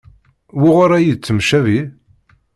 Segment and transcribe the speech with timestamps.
[0.59, 1.79] Wuɣur ay yettemcabi?